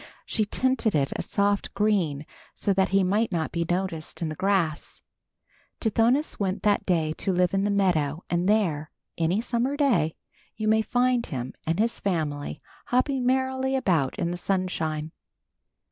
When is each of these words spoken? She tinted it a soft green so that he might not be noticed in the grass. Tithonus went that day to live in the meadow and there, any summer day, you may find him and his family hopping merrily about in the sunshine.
She 0.25 0.45
tinted 0.45 0.95
it 0.95 1.13
a 1.15 1.21
soft 1.21 1.75
green 1.75 2.25
so 2.55 2.73
that 2.73 2.89
he 2.89 3.03
might 3.03 3.31
not 3.31 3.51
be 3.51 3.67
noticed 3.69 4.19
in 4.19 4.29
the 4.29 4.35
grass. 4.35 4.99
Tithonus 5.79 6.39
went 6.39 6.63
that 6.63 6.87
day 6.87 7.13
to 7.19 7.31
live 7.31 7.53
in 7.53 7.65
the 7.65 7.69
meadow 7.69 8.23
and 8.27 8.49
there, 8.49 8.89
any 9.19 9.41
summer 9.41 9.77
day, 9.77 10.15
you 10.55 10.67
may 10.67 10.81
find 10.81 11.27
him 11.27 11.53
and 11.67 11.77
his 11.77 11.99
family 11.99 12.63
hopping 12.87 13.27
merrily 13.27 13.75
about 13.75 14.17
in 14.17 14.31
the 14.31 14.37
sunshine. 14.37 15.11